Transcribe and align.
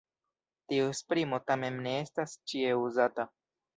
Tiu 0.71 0.87
esprimo 0.93 1.39
tamen 1.51 1.77
ne 1.89 1.93
estas 2.07 2.35
ĉie 2.53 2.73
uzata. 2.89 3.29